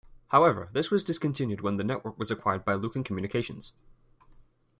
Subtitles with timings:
[0.29, 3.73] However, this was discontinued when the network was acquired by Luken Communications.